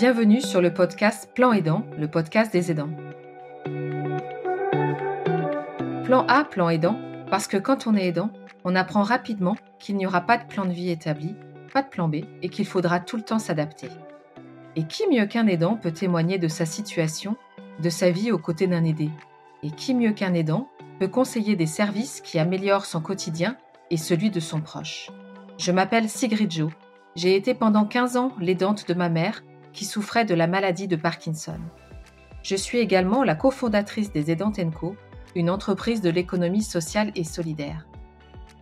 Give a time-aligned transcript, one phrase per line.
[0.00, 2.90] Bienvenue sur le podcast Plan Aidant, le podcast des aidants.
[6.04, 6.96] Plan A, plan aidant,
[7.32, 8.30] parce que quand on est aidant,
[8.62, 11.34] on apprend rapidement qu'il n'y aura pas de plan de vie établi,
[11.74, 13.88] pas de plan B et qu'il faudra tout le temps s'adapter.
[14.76, 17.34] Et qui mieux qu'un aidant peut témoigner de sa situation,
[17.82, 19.10] de sa vie aux côtés d'un aidé?
[19.64, 20.68] Et qui mieux qu'un aidant
[21.00, 23.56] peut conseiller des services qui améliorent son quotidien
[23.90, 25.10] et celui de son proche?
[25.58, 26.70] Je m'appelle Sigrid Jo.
[27.16, 30.96] J'ai été pendant 15 ans l'aidante de ma mère qui souffrait de la maladie de
[30.96, 31.58] Parkinson.
[32.42, 34.96] Je suis également la cofondatrice des Aidantes Co,
[35.34, 37.86] une entreprise de l'économie sociale et solidaire.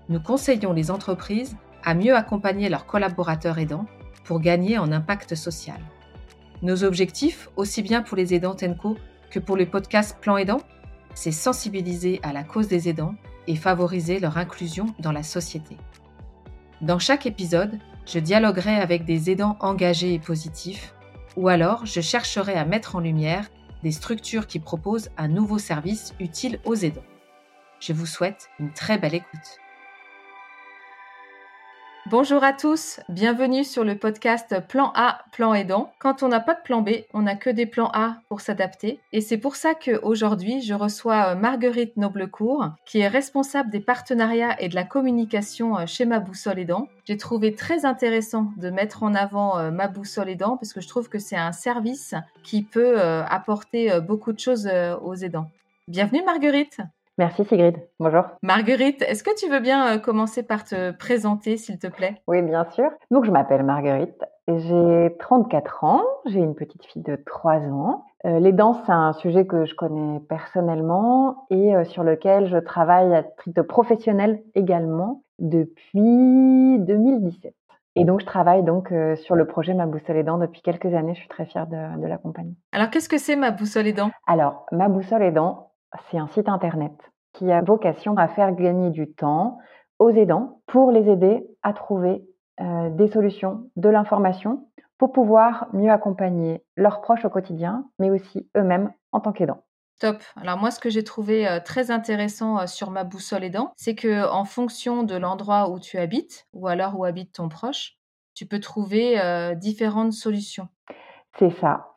[0.08, 3.86] Nous conseillons les entreprises à mieux accompagner leurs collaborateurs aidants
[4.24, 5.80] pour gagner en impact social.
[6.62, 8.96] Nos objectifs, aussi bien pour les aidants TENCO
[9.30, 10.60] que pour le podcast Plan Aidant,
[11.14, 13.14] c'est sensibiliser à la cause des aidants
[13.46, 15.76] et favoriser leur inclusion dans la société.
[16.80, 20.94] Dans chaque épisode, je dialoguerai avec des aidants engagés et positifs,
[21.36, 23.48] ou alors je chercherai à mettre en lumière
[23.82, 27.04] des structures qui proposent un nouveau service utile aux aidants.
[27.78, 29.60] Je vous souhaite une très belle écoute.
[32.08, 35.92] Bonjour à tous, bienvenue sur le podcast Plan A, Plan Aidant.
[35.98, 39.00] Quand on n'a pas de plan B, on n'a que des plans A pour s'adapter.
[39.12, 44.54] Et c'est pour ça qu'aujourd'hui, je reçois euh, Marguerite Noblecourt, qui est responsable des partenariats
[44.62, 46.86] et de la communication euh, chez Ma Boussole Aidant.
[47.06, 50.86] J'ai trouvé très intéressant de mettre en avant euh, Ma Boussole Aidant parce que je
[50.86, 54.70] trouve que c'est un service qui peut apporter beaucoup de choses
[55.02, 55.50] aux aidants.
[55.88, 56.80] Bienvenue Marguerite
[57.18, 57.76] Merci Sigrid.
[57.98, 58.24] Bonjour.
[58.42, 62.20] Marguerite, est-ce que tu veux bien euh, commencer par te présenter, s'il te plaît?
[62.26, 62.90] Oui, bien sûr.
[63.10, 64.22] Donc, je m'appelle Marguerite.
[64.48, 66.02] J'ai 34 ans.
[66.26, 68.04] J'ai une petite fille de 3 ans.
[68.26, 72.58] Euh, les danses, c'est un sujet que je connais personnellement et euh, sur lequel je
[72.58, 77.54] travaille à titre professionnel également depuis 2017.
[77.98, 81.14] Et donc, je travaille donc sur le projet Ma Boussole Aidant depuis quelques années.
[81.14, 82.52] Je suis très fière de, de l'accompagner.
[82.72, 85.70] Alors, qu'est-ce que c'est Ma Boussole Aidant Alors, Ma Boussole Aidant,
[86.10, 86.92] c'est un site internet
[87.32, 89.58] qui a vocation à faire gagner du temps
[89.98, 92.24] aux aidants pour les aider à trouver
[92.60, 94.68] euh, des solutions, de l'information
[94.98, 99.62] pour pouvoir mieux accompagner leurs proches au quotidien, mais aussi eux-mêmes en tant qu'aidants.
[100.00, 100.22] Top.
[100.40, 103.94] Alors moi, ce que j'ai trouvé euh, très intéressant euh, sur ma boussole aidant, c'est
[103.94, 107.98] que en fonction de l'endroit où tu habites ou alors où habite ton proche,
[108.34, 109.18] tu peux trouver
[109.56, 110.68] différentes solutions.
[111.38, 111.94] C'est ça.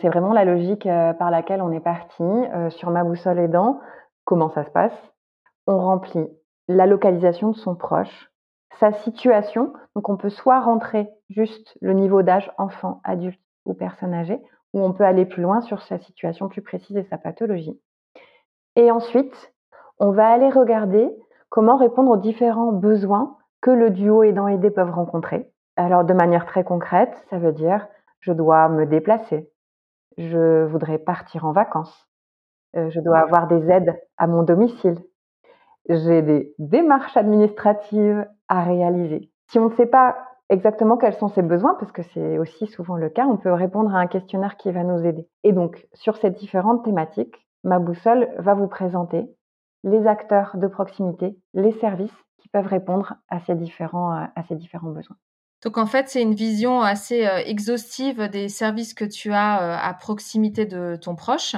[0.00, 2.24] C'est vraiment la logique par laquelle on est parti
[2.70, 3.80] sur ma boussole aidant.
[4.24, 5.12] Comment ça se passe?
[5.66, 6.26] On remplit
[6.66, 8.30] la localisation de son proche,
[8.78, 9.72] sa situation.
[9.94, 14.40] Donc on peut soit rentrer juste le niveau d'âge enfant, adulte ou personne âgée,
[14.74, 17.80] ou on peut aller plus loin sur sa situation plus précise et sa pathologie.
[18.76, 19.52] Et ensuite,
[19.98, 21.08] on va aller regarder
[21.48, 25.50] comment répondre aux différents besoins que le duo aidant-aidé peuvent rencontrer.
[25.76, 27.88] Alors de manière très concrète, ça veut dire
[28.20, 29.48] je dois me déplacer,
[30.18, 32.08] je voudrais partir en vacances,
[32.76, 34.98] euh, je dois avoir des aides à mon domicile.
[35.88, 39.30] J'ai des démarches administratives à réaliser.
[39.46, 40.16] Si on ne sait pas
[40.50, 43.94] exactement quels sont ses besoins, parce que c'est aussi souvent le cas, on peut répondre
[43.94, 45.26] à un questionnaire qui va nous aider.
[45.44, 49.30] Et donc, sur ces différentes thématiques, ma boussole va vous présenter
[49.84, 54.90] les acteurs de proximité, les services qui peuvent répondre à ces différents, à ces différents
[54.90, 55.16] besoins.
[55.64, 59.76] Donc en fait, c'est une vision assez euh, exhaustive des services que tu as euh,
[59.80, 61.56] à proximité de ton proche.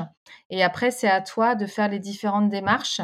[0.48, 3.02] Et après, c'est à toi de faire les différentes démarches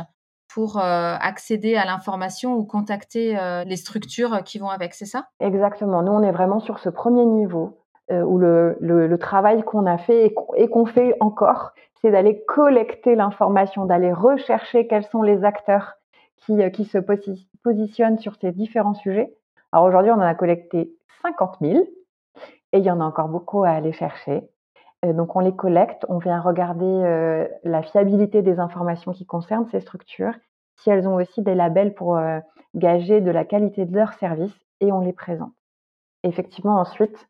[0.48, 3.36] pour euh, accéder à l'information ou contacter
[3.66, 5.26] les structures qui vont avec, c'est ça?
[5.38, 6.02] Exactement.
[6.02, 7.78] Nous, on est vraiment sur ce premier niveau
[8.08, 14.12] où le, travail qu'on a fait et qu'on fait encore, c'est d'aller collecter l'information, d'aller
[14.12, 15.94] rechercher quels sont les acteurs
[16.38, 16.98] qui, qui se
[17.62, 19.34] positionnent sur ces différents sujets
[19.72, 21.84] alors aujourd'hui, on en a collecté 50 000
[22.72, 24.48] et il y en a encore beaucoup à aller chercher.
[25.04, 29.68] Euh, donc on les collecte, on vient regarder euh, la fiabilité des informations qui concernent
[29.70, 30.34] ces structures,
[30.80, 32.38] si elles ont aussi des labels pour euh,
[32.74, 35.52] gager de la qualité de leurs services et on les présente.
[36.22, 37.28] Effectivement, ensuite,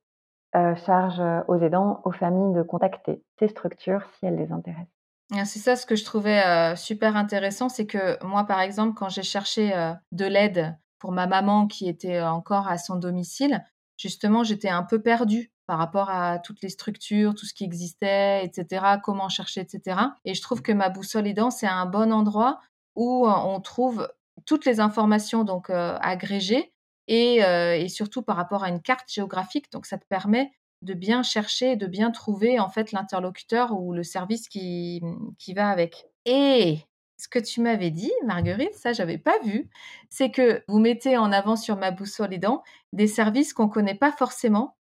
[0.86, 4.88] charge aux aidants, aux familles de contacter ces structures si elles les intéressent.
[5.34, 9.10] Ah, c'est ça ce que je trouvais super intéressant, c'est que moi, par exemple, quand
[9.10, 9.70] j'ai cherché
[10.12, 10.74] de l'aide
[11.06, 13.62] pour ma maman qui était encore à son domicile,
[13.96, 18.44] justement, j'étais un peu perdue par rapport à toutes les structures, tout ce qui existait,
[18.44, 20.00] etc., comment chercher, etc.
[20.24, 22.58] Et je trouve que ma boussole aidant, c'est un bon endroit
[22.96, 24.12] où on trouve
[24.46, 26.72] toutes les informations donc agrégées
[27.06, 29.70] et, et, surtout par rapport à une carte géographique.
[29.70, 30.50] Donc ça te permet
[30.82, 35.04] de bien chercher, de bien trouver en fait l'interlocuteur ou le service qui,
[35.38, 36.08] qui va avec.
[36.24, 36.80] Et
[37.16, 39.68] ce que tu m'avais dit, Marguerite, ça j'avais pas vu,
[40.10, 43.94] c'est que vous mettez en avant sur ma boussole et dents des services qu'on connaît
[43.94, 44.76] pas forcément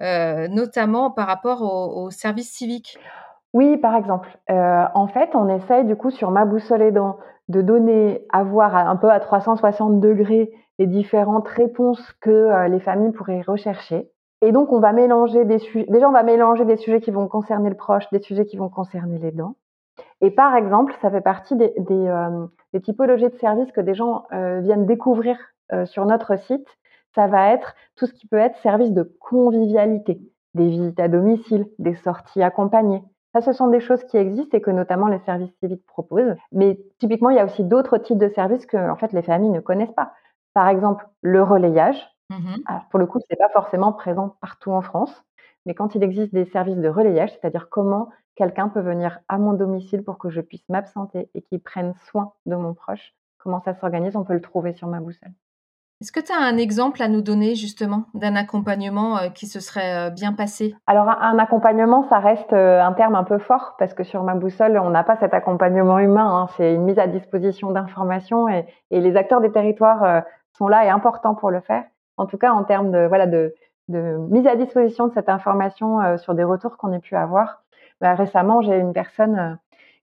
[0.00, 2.98] notamment par rapport aux au services civiques.
[3.52, 4.30] Oui, par exemple.
[4.48, 8.96] en fait, on essaye du coup sur Ma boussole aidant de donner, à voir un
[8.96, 14.10] peu à 360 degrés les différentes réponses que les familles pourraient rechercher.
[14.40, 15.86] Et donc, on va mélanger des sujets.
[15.90, 18.70] Déjà, on va mélanger des sujets qui vont concerner le proche, des sujets qui vont
[18.70, 19.56] concerner les dents.
[20.20, 22.46] Et par exemple, ça fait partie des, euh,
[22.82, 25.36] typologies de services que des gens euh, viennent découvrir
[25.72, 26.66] euh, sur notre site.
[27.14, 30.20] Ça va être tout ce qui peut être service de convivialité,
[30.54, 33.02] des visites à domicile, des sorties accompagnées.
[33.32, 36.34] Ça, ce sont des choses qui existent et que notamment les services civiques proposent.
[36.52, 39.50] Mais typiquement, il y a aussi d'autres types de services que en fait les familles
[39.50, 40.12] ne connaissent pas.
[40.52, 42.08] Par exemple, le relayage.
[42.28, 45.24] Mmh Alors, pour le coup, ce n'est pas forcément présent partout en France,
[45.66, 48.08] mais quand il existe des services de relayage, c'est-à-dire comment
[48.40, 52.32] quelqu'un peut venir à mon domicile pour que je puisse m'absenter et qu'il prenne soin
[52.46, 55.32] de mon proche, comment ça s'organise, on peut le trouver sur ma boussole.
[56.00, 59.60] Est-ce que tu as un exemple à nous donner justement d'un accompagnement euh, qui se
[59.60, 60.74] serait euh, bien passé?
[60.86, 64.34] Alors un accompagnement, ça reste euh, un terme un peu fort parce que sur ma
[64.34, 66.34] boussole, on n'a pas cet accompagnement humain.
[66.34, 66.46] Hein.
[66.56, 70.22] C'est une mise à disposition d'informations et, les acteurs des territoires
[70.56, 71.84] sont là et importants pour le faire
[72.16, 73.54] en tout cas en termes de, voilà, de,
[73.88, 77.62] mise à disposition de cette information sur des retours qu'on ait pu avoir.
[78.00, 79.58] Bah, récemment, j'ai une personne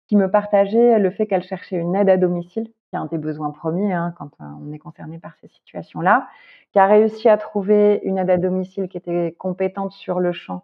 [0.08, 3.18] qui me partageait le fait qu'elle cherchait une aide à domicile, qui est un des
[3.18, 6.28] besoins premiers hein, quand on est concerné par ces situations-là,
[6.72, 10.64] qui a réussi à trouver une aide à domicile qui était compétente sur le champ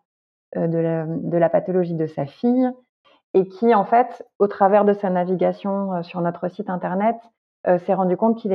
[0.55, 2.69] de la, pathologie de sa fille
[3.33, 7.15] et qui, en fait, au travers de sa navigation sur notre site internet,
[7.79, 8.53] s'est rendu compte qu'il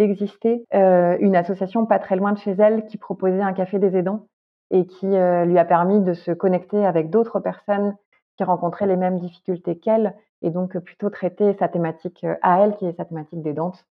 [0.00, 4.26] existait une association pas très loin de chez elle qui proposait un café des aidants
[4.70, 7.94] et qui lui a permis de se connecter avec d'autres personnes
[8.36, 12.86] qui rencontraient les mêmes difficultés qu'elle et donc plutôt traiter sa thématique à elle qui
[12.86, 13.86] est sa thématique d'aidante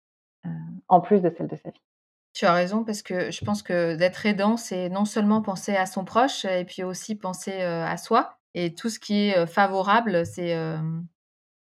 [0.89, 1.81] en plus de celle de sa fille.
[2.33, 5.85] Tu as raison parce que je pense que d'être aidant, c'est non seulement penser à
[5.85, 10.55] son proche et puis aussi penser à soi et tout ce qui est favorable, c'est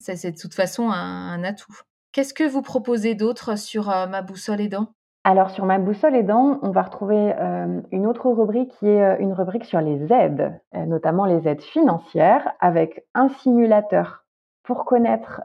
[0.01, 1.79] c'est de toute façon un atout.
[2.13, 4.95] Qu'est-ce que vous proposez d'autre sur euh, Ma boussole aidant?
[5.25, 9.17] Alors sur ma boussole aidant, on va retrouver euh, une autre rubrique qui est euh,
[9.21, 14.25] une rubrique sur les aides, notamment les aides financières, avec un simulateur
[14.65, 15.43] pour connaître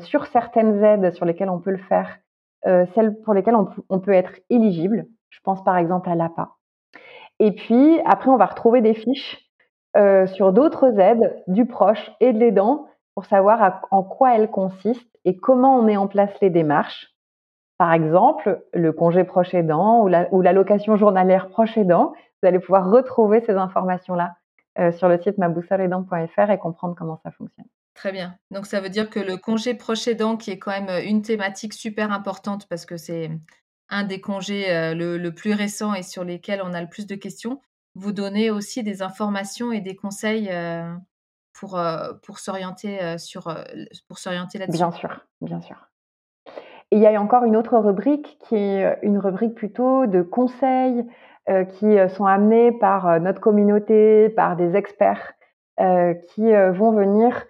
[0.00, 2.16] sur certaines aides sur lesquelles on peut le faire,
[2.64, 3.56] celles pour lesquelles
[3.90, 5.04] on, peut être éligible.
[5.28, 6.52] Je pense par exemple à l'APA.
[7.40, 9.38] Et puis après, on va retrouver des fiches
[10.28, 15.36] sur d'autres aides du proche et de l'aidant pour savoir en quoi elles consistent et
[15.36, 17.17] comment on met en place les démarches.
[17.78, 22.12] Par exemple, le congé proche aidant ou, la, ou l'allocation journalière proche aidant.
[22.42, 24.36] Vous allez pouvoir retrouver ces informations-là
[24.78, 27.66] euh, sur le site maboussoleaidant.fr et comprendre comment ça fonctionne.
[27.98, 28.38] Très bien.
[28.52, 31.20] Donc ça veut dire que le congé proche aidant, qui est quand même euh, une
[31.22, 33.28] thématique super importante parce que c'est
[33.88, 37.16] un des congés euh, le, plus récent et sur lesquels on a le plus de
[37.16, 37.60] questions,
[37.96, 40.48] vous donnez aussi des informations et des conseils
[41.52, 43.52] pour, euh, pour s'orienter sur
[44.06, 44.78] pour s'orienter là-dessus.
[44.78, 45.87] Bien sûr, bien sûr.
[46.90, 51.04] Et il y a encore une autre rubrique qui est une rubrique plutôt de conseils
[51.70, 55.32] qui sont amenés par notre communauté, par des experts
[55.78, 57.46] qui vont venir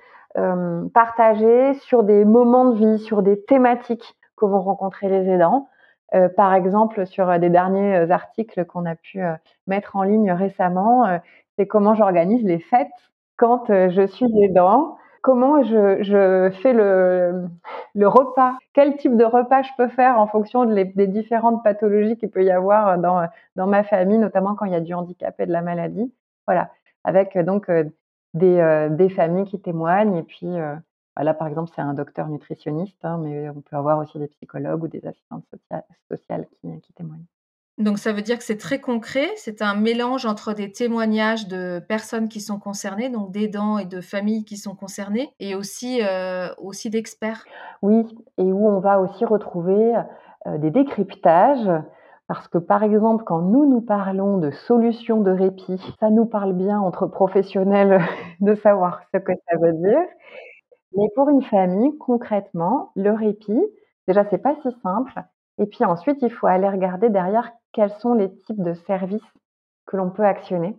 [0.93, 5.69] partager sur des moments de vie, sur des thématiques que vont rencontrer les aidants.
[6.37, 9.21] par exemple, sur des derniers articles qu'on a pu
[9.67, 11.21] mettre en ligne récemment,
[11.57, 12.89] c'est comment j'organise les fêtes
[13.39, 17.49] quand euh, je suis aidant, comment je, fais le,
[18.07, 22.45] repas, quel type de repas je peux faire en fonction des différentes pathologies qu'il peut
[22.45, 25.63] y avoir dans, ma famille, notamment quand il y a du handicap et de la
[25.63, 26.13] maladie?
[26.47, 26.71] Voilà,
[27.05, 27.85] avec euh, donc euh,
[28.35, 30.57] des, des familles qui témoignent et puis
[31.19, 34.29] bah là, par exemple, c'est un docteur nutritionniste, hein, mais on peut avoir aussi des
[34.29, 35.45] psychologues ou des assistantes
[36.09, 37.27] sociales, qui témoignent.
[37.79, 41.79] Donc ça veut dire que c'est très concret, c'est un mélange entre des témoignages de
[41.79, 46.49] personnes qui sont concernées, donc d'aidants et de familles qui sont concernées, et aussi, euh,
[46.59, 47.45] aussi d'experts.
[47.83, 48.05] Oui,
[48.37, 49.95] et où on va aussi retrouver
[50.47, 51.71] euh, des décryptages,
[52.27, 56.55] parce que par exemple, quand nous nous parlons de solutions de répit, ça nous parle
[56.55, 58.01] bien entre professionnels
[58.41, 60.03] de savoir ce que ça veut dire.
[60.97, 63.63] Mais pour une famille, concrètement, le répit,
[64.09, 65.23] déjà c'est pas si simple.
[65.59, 69.23] Et puis ensuite, il faut aller regarder derrière quels sont les types de services
[69.87, 70.77] que l'on peut actionner.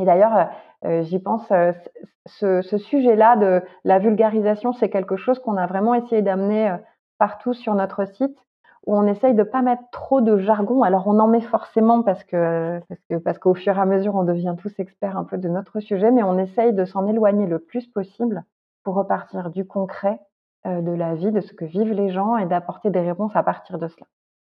[0.00, 0.44] Et d'ailleurs, euh,
[0.86, 1.72] euh, j'y pense, euh,
[2.26, 6.74] ce, sujet-là de la vulgarisation, c'est quelque chose qu'on a vraiment essayé d'amener
[7.18, 8.36] partout sur notre site,
[8.86, 10.82] où on essaye de ne pas mettre trop de jargon.
[10.82, 14.56] Alors on en met forcément parce parce parce qu'au fur et à mesure, on devient
[14.58, 17.86] tous experts un peu de notre sujet, mais on essaye de s'en éloigner le plus
[17.86, 18.44] possible
[18.82, 20.20] pour repartir du concret
[20.64, 23.78] de la vie, de ce que vivent les gens et d'apporter des réponses à partir
[23.78, 24.06] de cela.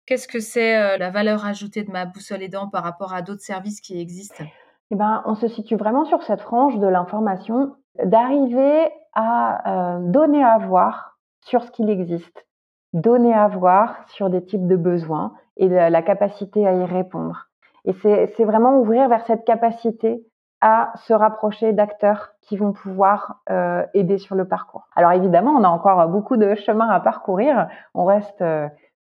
[0.05, 3.41] Qu'est-ce que c'est euh, la valeur ajoutée de ma boussole aidant par rapport à d'autres
[3.41, 4.43] services qui existent?
[4.91, 10.43] Eh ben, on se situe vraiment sur cette frange de l'information, d'arriver à euh, donner
[10.43, 12.45] à voir sur ce qu'il existe,
[12.93, 17.47] donner à voir sur des types de besoins et la capacité à y répondre.
[17.85, 20.23] Et c'est vraiment ouvrir vers cette capacité
[20.59, 24.87] à se rapprocher d'acteurs qui vont pouvoir euh, aider sur le parcours.
[24.95, 27.67] Alors évidemment, on a encore beaucoup de chemin à parcourir.
[27.93, 28.43] On reste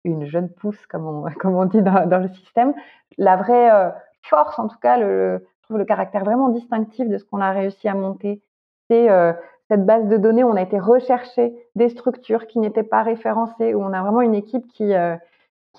[0.04, 2.74] une jeune pousse, comme on, dit dans, le système.
[3.18, 3.90] La vraie euh,
[4.22, 7.50] force, en tout cas, le, je trouve le caractère vraiment distinctif de ce qu'on a
[7.50, 8.42] réussi à monter,
[8.88, 9.32] c'est euh,
[9.70, 13.82] cette base de données on a été rechercher des structures qui n'étaient pas référencées, où
[13.82, 15.16] on a vraiment une équipe qui, euh,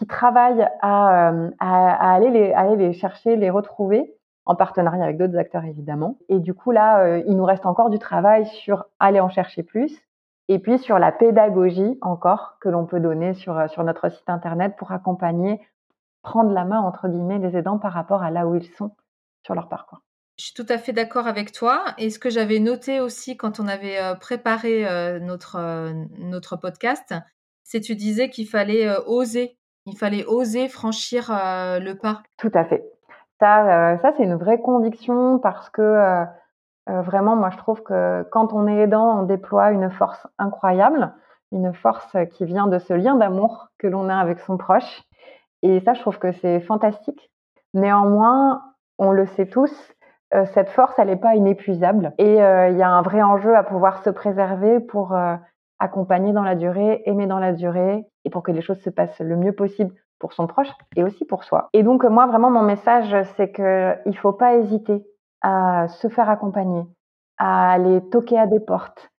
[0.10, 2.30] travaille à, aller
[2.78, 4.14] les, chercher, les retrouver
[4.46, 6.18] en partenariat avec d'autres acteurs évidemment.
[6.28, 10.06] Et du coup là, il nous reste encore du travail sur aller en chercher plus
[10.48, 14.30] et puis sur la pédagogie encore que l'on peut donner sur, euh, sur notre site
[14.30, 15.60] internet pour accompagner,
[16.22, 18.96] prendre la main entre guillemets les aidants par rapport à là où ils sont
[19.44, 20.02] sur leur parcours.
[20.38, 21.86] Je suis tout à fait d'accord avec toi.
[21.98, 24.86] Et ce que j'avais noté aussi quand on avait euh, préparé
[25.22, 27.14] notre, notre podcast,
[27.64, 29.58] c'est tu disais qu'il fallait oser.
[29.86, 32.22] Il fallait oser franchir le pas.
[32.38, 32.84] Tout à fait.
[33.40, 36.26] Ça, euh, ça c'est une vraie conviction parce que
[36.90, 40.28] euh, euh, vraiment, moi, je trouve que quand on est aidant, on déploie une force
[40.38, 41.14] incroyable,
[41.52, 45.04] une force qui vient de ce lien d'amour que l'on a avec son proche.
[45.62, 47.32] Et ça, je trouve que c'est fantastique.
[47.74, 48.62] Néanmoins,
[48.98, 49.74] on le sait tous,
[50.54, 52.14] cette force, elle n'est pas inépuisable.
[52.18, 55.16] Et il y a un vrai enjeu à pouvoir se préserver pour
[55.80, 59.20] accompagner dans la durée, aimer dans la durée, et pour que les choses se passent
[59.20, 61.70] le mieux possible pour son proche et aussi pour soi.
[61.74, 65.06] Et donc moi vraiment mon message c'est que il faut pas hésiter
[65.48, 66.82] à se faire accompagner,
[67.38, 69.12] à aller toquer à des portes,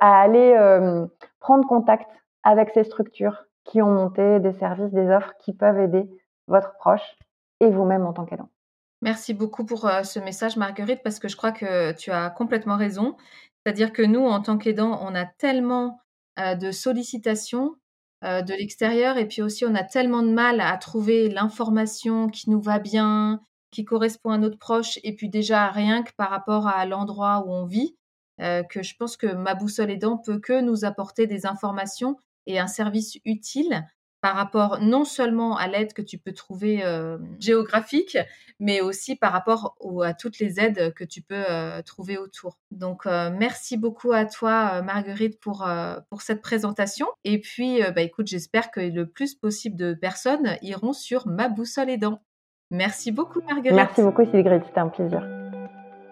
[0.00, 0.56] à aller
[1.40, 2.10] prendre contact
[2.42, 6.08] avec ces structures qui ont monté des services, des offres qui peuvent aider
[6.46, 7.16] votre proche
[7.60, 8.48] et vous-même en tant qu'aidant.
[9.02, 13.16] Merci beaucoup pour ce message Marguerite parce que je crois que tu as complètement raison.
[13.58, 16.00] C'est-à-dire que nous en tant qu'aidants, on a tellement
[16.38, 17.74] de sollicitations
[18.22, 19.18] de l'extérieur.
[19.18, 23.40] Et puis aussi, on a tellement de mal à trouver l'information qui nous va bien,
[23.74, 27.52] qui correspond à notre proche, et puis déjà rien que par rapport à l'endroit où
[27.52, 27.96] on vit,
[28.40, 32.16] euh, que je pense que ma boussole aidant peut que nous apporter des informations
[32.46, 33.84] et un service utile
[34.20, 38.16] par rapport non seulement à l'aide que tu peux trouver euh, géographique,
[38.58, 42.58] mais aussi par rapport à toutes les aides que tu peux euh, trouver autour.
[42.70, 45.68] Donc, merci beaucoup à toi, Marguerite, pour,
[46.08, 47.06] pour cette présentation.
[47.24, 51.90] Et puis, bah, écoute, j'espère que le plus possible de personnes iront sur Ma boussole
[51.90, 52.22] aidant.
[52.74, 53.76] Merci beaucoup, Marguerite.
[53.76, 54.62] Merci beaucoup, Sigrid.
[54.66, 55.24] C'était un plaisir.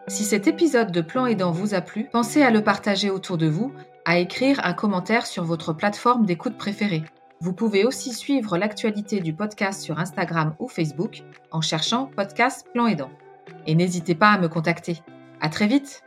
[0.07, 3.49] Si cet épisode de Plan aidant vous a plu, pensez à le partager autour de
[3.49, 3.73] vous,
[4.05, 7.03] à écrire un commentaire sur votre plateforme d'écoute préférée.
[7.41, 12.87] Vous pouvez aussi suivre l'actualité du podcast sur Instagram ou Facebook en cherchant Podcast Plan
[12.87, 13.11] Aidant.
[13.67, 15.03] Et n'hésitez pas à me contacter.
[15.41, 16.05] À très vite!